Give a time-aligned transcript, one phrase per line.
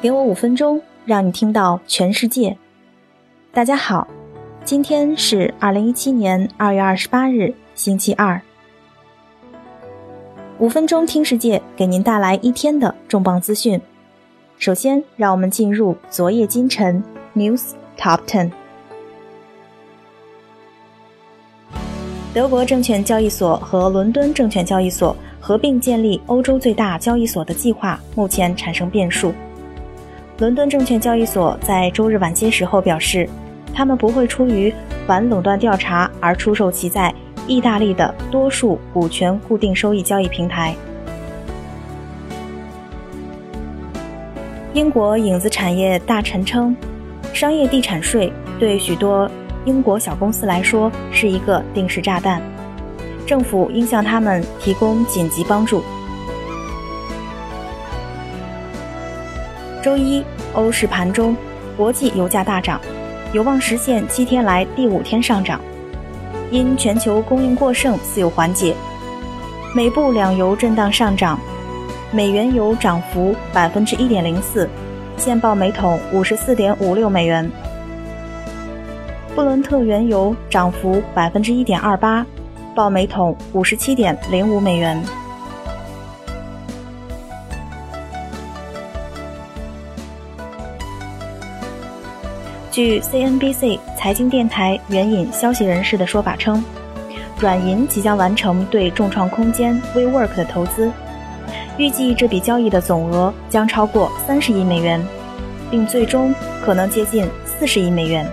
[0.00, 2.56] 给我五分钟，让你听到全世界。
[3.52, 4.06] 大家好，
[4.64, 8.40] 今天是二零一七年二月二十八日，星期二。
[10.58, 13.80] 五分钟听世界，给您带来一天的重磅资讯。
[14.56, 17.02] 首先，让我们进入昨夜今晨
[17.34, 18.52] News Top Ten。
[22.32, 29.34] 德国证券交易所和伦敦证券交易所合并建立欧洲最大交易所的计划，目前产生变数。
[30.38, 33.28] 伦敦证券交易所在周日晚些时候表示，
[33.74, 34.72] 他们不会出于
[35.04, 37.12] 反垄断调查而出售其在
[37.48, 40.72] 意大利的多数股权固定收益交易平台。
[44.74, 46.76] 英国影子产业大臣称，
[47.34, 49.28] 商业地产税对许多
[49.64, 52.40] 英国小公司来说是一个定时炸弹，
[53.26, 55.82] 政府应向他们提供紧急帮助。
[59.88, 60.22] 周一，
[60.52, 61.34] 欧市盘中，
[61.74, 62.78] 国际油价大涨，
[63.32, 65.58] 有望实现七天来第五天上涨。
[66.50, 68.74] 因全球供应过剩似有缓解，
[69.74, 71.40] 美布两油震荡上涨，
[72.12, 74.68] 美原油涨幅百分之一点零四，
[75.16, 77.50] 现报每桶五十四点五六美元。
[79.34, 82.26] 布伦特原油涨幅百分之一点二八，
[82.74, 85.02] 报每桶五十七点零五美元。
[92.78, 96.62] 据 CNBC 财经电台援引消息人士的说法称，
[97.40, 100.88] 软银即将完成对众创空间 WeWork 的投资，
[101.76, 105.04] 预计这笔交易的总额将超过三十亿美元，
[105.72, 106.32] 并最终
[106.64, 108.24] 可能接近四十亿美元。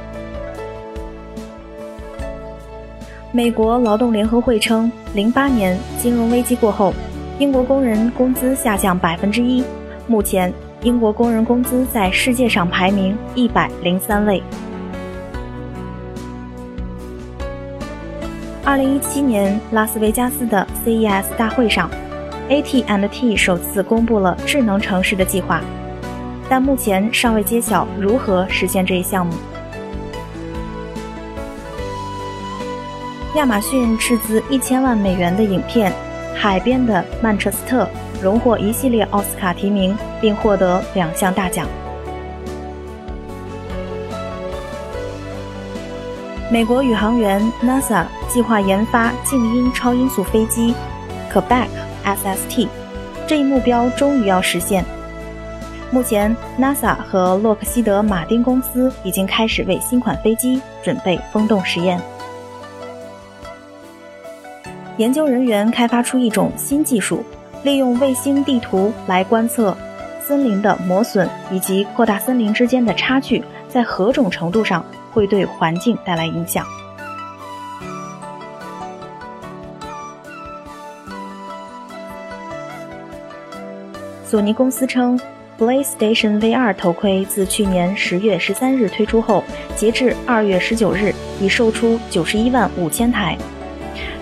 [3.32, 6.94] 美国劳动联合会称，零八年金融危机过后，
[7.40, 9.64] 英国工人工资下降百分之一，
[10.06, 10.54] 目前。
[10.86, 14.42] 英国工人工资在世界上排名一百零三位。
[18.64, 21.90] 二零一七年拉斯维加斯的 CES 大会上
[22.50, 25.60] ，AT&T 首次公布了智能城市的计划，
[26.48, 29.34] 但目前尚未揭晓如何实现这一项目。
[33.34, 35.92] 亚马逊斥资一千万美元的影片
[36.36, 37.86] 《海边的曼彻斯特》。
[38.22, 41.68] 荣获一系列奥斯卡提名，并获得两项大奖。
[46.52, 50.74] 美国宇航员 NASA 计划研发静音超音速飞机
[51.34, 51.68] Quebec
[52.06, 52.68] SST，
[53.28, 54.86] 这一目标终于要实现。
[55.92, 62.00] 目前，NASA 和洛克希德马丁公司已经开始为新款飞机准备风洞实验。
[64.98, 67.24] 研究人员开发出一种新技术。
[67.66, 69.76] 利用卫星地图来观测
[70.22, 76.64] 森林的磨损以及扩大森林之间的差距，在何种程度上会对环境带来影响？
[84.24, 85.20] 索尼公司称
[85.58, 89.44] ，PlayStation VR 头盔自去年十月十三日推出后，
[89.76, 91.12] 截至二月十九日
[91.42, 93.36] 已售出九十一万五千台。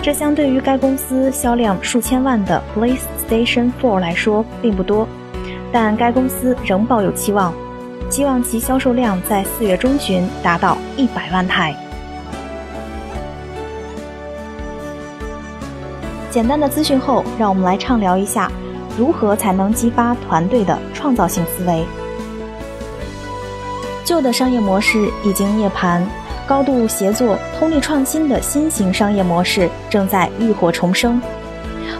[0.01, 5.07] 这相对于该公司销量数千万的 PlayStation 4来说并不多，
[5.72, 7.53] 但该公司仍抱有期望，
[8.09, 11.75] 希望其销售量在四月中旬达到一百万台。
[16.29, 18.51] 简单的资讯后，让我们来畅聊一下，
[18.97, 21.85] 如何才能激发团队的创造性思维。
[24.03, 26.01] 旧的商业模式已经涅槃。
[26.45, 31.21] 高度协作、通力创新的新型商业模式正在浴火重生。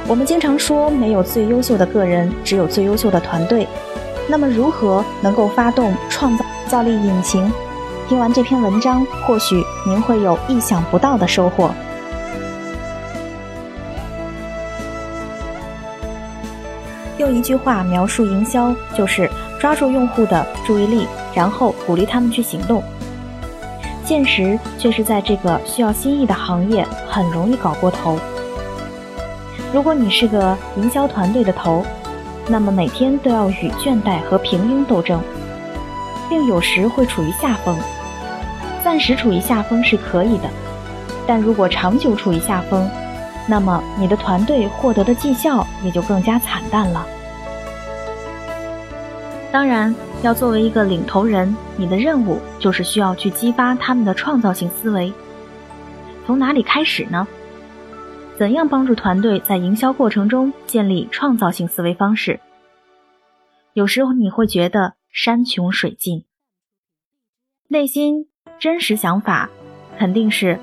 [0.07, 3.67] 我们经常说，没有最优秀的个人，只有最优秀的团队。
[4.27, 7.49] 那么，如何能够发动创造造力引擎？
[8.09, 11.73] 听完这篇文章，或许您会有意想不到的收获。
[17.17, 22.83] 用一句话描述营销，就是抓住用户的注意力，然后鼓励他们去行动。
[24.05, 28.19] 现实却是在这个需要心意的行业很容易搞过头。
[29.73, 31.85] 如果你是个营销团队的头，
[32.47, 35.21] 那么每天都要与倦怠和平庸斗争，
[36.29, 37.77] 并有时会处于下风。
[38.83, 40.49] 暂时处于下风是可以的，
[41.25, 42.89] 但如果长久处于下风，
[43.47, 47.06] 那么你的团队获得的绩效也就更加惨淡了。
[49.53, 49.95] 当然。
[50.23, 55.11] 要作为一个领头人，你的任务就是需要去激发他们的创造性思维。
[56.25, 57.27] 从哪里开始呢？
[58.38, 62.39] 怎样帮助团队在营销过程中建立创造性思维方式？
[63.73, 66.23] 有时候你会觉得山穷水尽。
[67.67, 68.27] 内心
[68.57, 69.49] 真实想法
[69.99, 70.57] 肯定是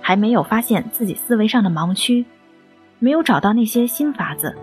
[0.00, 2.24] 还没有发现自己思维上的盲区，
[3.00, 4.56] 没有找到那些新法子。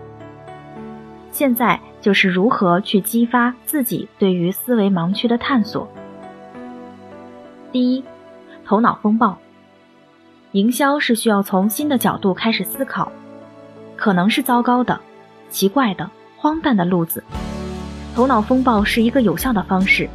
[1.30, 5.90] 现在就是如何去激发自己对于思维盲区的探索。
[7.72, 8.04] 第一，
[8.64, 9.36] 头脑风暴。
[10.52, 13.10] 营销是需要从新的角度开始思考，
[13.96, 15.00] 可能是糟糕的、
[15.50, 17.24] 奇怪的、荒诞的路子。
[18.14, 20.08] 头脑风暴是一个有效的方式，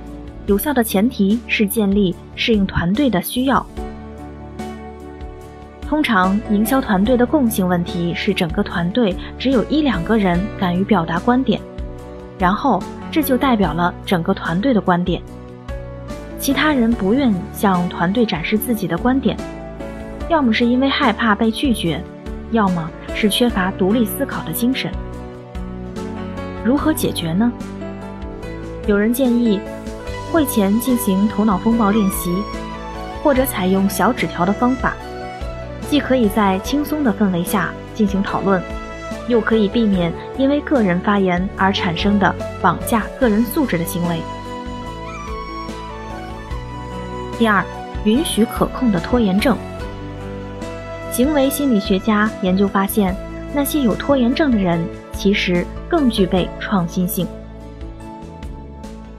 [0.45, 3.65] 有效的前提是建立适应团队的需要。
[5.81, 11.59] 通常，营销团队的共性问题是整个团队只有一两个人敢于表达观点，
[12.41, 15.21] 然后这就代表了整个团队的观点。
[16.39, 19.37] 其他人不愿向团队展示自己的观点，
[20.27, 22.03] 要么是因为害怕被拒绝，
[22.49, 24.91] 要么是缺乏独立思考的精神。
[26.65, 27.51] 如何解决呢？
[28.87, 29.59] 有人建议，
[30.31, 32.35] 会前进行头脑风暴练习，
[33.21, 34.95] 或者采用小纸条的方法。
[35.91, 38.59] 既可以在轻松的氛围下进行讨论，
[39.27, 44.19] 又可以避免因为个人发言而产生的绑架个人素质的行为。
[47.37, 47.63] 第二，
[48.03, 49.57] 允许可控的拖延症。
[51.11, 53.15] 行为心理学家研究发现，
[53.53, 57.27] 那些有拖延症的人其实更具备创新性。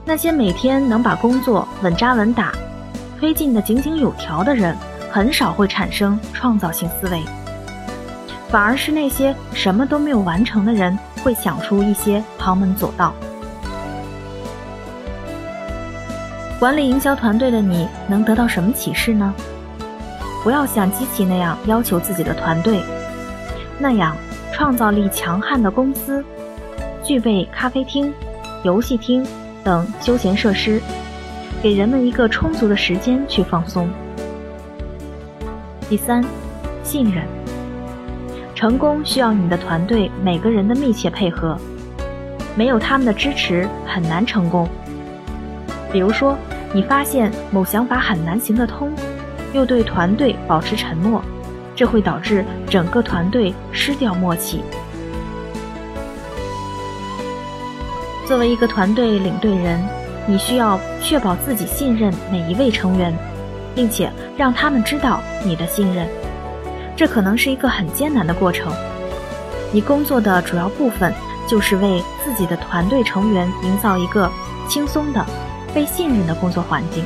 [0.05, 2.51] 那些每天能把工作稳扎稳打、
[3.19, 4.75] 推进的井井有条的人。
[5.11, 7.21] 很少会产生创造性思维，
[8.53, 13.11] 反而是那些什么都没有完成的人会想出一些旁门左道。
[16.59, 19.33] 管理营销团队的你能得到什么启示呢？
[20.43, 22.79] 不要像机器那样要求自己的团队，
[23.79, 24.15] 那样
[24.51, 26.23] 创造力强悍的公司
[27.03, 28.13] 具备咖啡厅、
[28.61, 29.25] 游戏厅
[29.63, 30.79] 等休闲设施，
[31.59, 33.89] 给人们一个充足的时间去放松。
[35.89, 36.23] 第三，
[36.83, 37.25] 信任。
[38.63, 41.57] 成功需要你的团队每个人的密切配合，
[42.55, 44.65] 没有他们的支持很难成功。
[45.91, 46.37] 比如说，
[46.71, 48.89] 你发现某想法很难行得通，
[49.51, 51.21] 又对团队保持沉默，
[51.75, 54.63] 这会导致整个团队失掉默契。
[58.25, 59.77] 作为一个团队领队人，
[60.25, 63.13] 你需要确保自己信任每一位成员。
[63.75, 64.07] 并且
[64.37, 66.07] 让他们知道你的信任，
[66.95, 68.71] 这可能是一个很艰难的过程。
[69.71, 71.13] 你工作的主要部分
[71.47, 74.31] 就是为自己的团队成员营造一个
[74.69, 75.25] 轻松的、
[75.73, 77.03] 被信任的工作环境。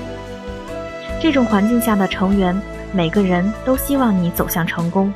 [1.19, 2.59] 这种环境下的成员，
[2.91, 5.11] 每个人都希望你走向成功。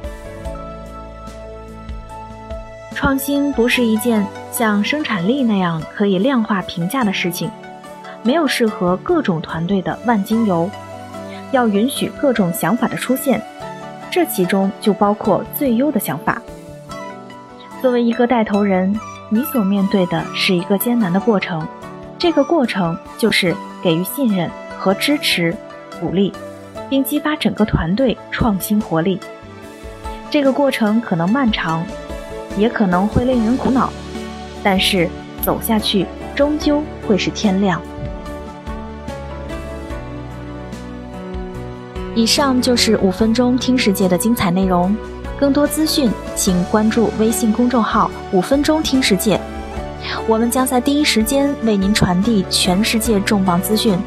[2.95, 7.51] 创新不是一件像生产力那样可以量化评价的事情，
[8.23, 10.69] 没有适合各种团队的万金油。
[11.51, 13.41] 要允许各种想法的出现，
[14.11, 16.41] 这其中就包括最优的想法。
[17.81, 18.93] 作为一个带头人，
[19.29, 21.65] 你所面对的是一个艰难的过程，
[22.19, 25.55] 这个过程就是给予信任和支持、
[25.99, 26.33] 鼓励，
[26.89, 29.17] 并激发整个团队创新活力。
[30.29, 31.83] 这个过程可能漫长，
[32.57, 33.91] 也可能会令人苦恼，
[34.61, 35.09] 但是
[35.41, 37.81] 走下去终究会是天亮。
[42.21, 44.95] 以上就是五分钟听世界的精彩内容，
[45.39, 49.41] 更多资讯请关注微信公众号“五分钟听世界”，
[50.29, 53.97] 我们将在第一时间为您传递全世界重磅资讯，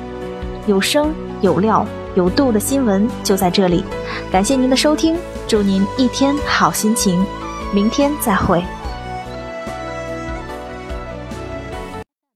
[0.69, 3.83] 有声有料有度的新闻就在这里。
[4.31, 5.17] 感谢您的收听，
[5.49, 7.21] 祝您一天好心情，
[7.73, 8.63] 明天再会。